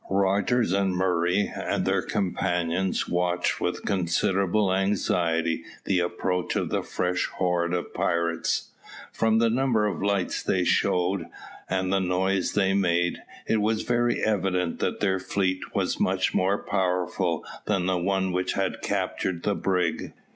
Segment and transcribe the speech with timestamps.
[0.09, 7.27] Rogers and Murray, and their companions, watched with considerable anxiety the approach of the fresh
[7.27, 8.71] horde of pirates.
[9.11, 11.27] From the number of lights they showed,
[11.69, 16.57] and the noise they made, it was very evident that their fleet was much more
[16.57, 20.13] powerful than the one which had captured the brig.